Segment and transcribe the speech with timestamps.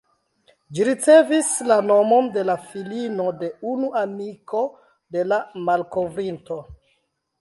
[0.77, 4.65] Ĝi ricevis la nomon de la filino de unu amiko
[5.17, 6.59] de la malkovrinto.